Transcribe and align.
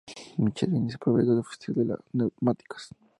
Michelin 0.39 0.87
es 0.87 0.93
el 0.93 0.97
proveedor 0.99 1.37
oficial 1.37 1.75
de 1.75 1.95
neumáticos. 2.13 2.89